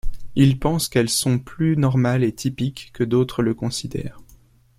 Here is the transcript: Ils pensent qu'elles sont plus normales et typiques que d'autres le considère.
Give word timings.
Ils 0.33 0.57
pensent 0.57 0.89
qu'elles 0.89 1.11
sont 1.11 1.37
plus 1.37 1.77
normales 1.77 2.23
et 2.23 2.33
typiques 2.33 2.89
que 2.91 3.03
d'autres 3.03 3.43
le 3.43 3.53
considère. 3.53 4.19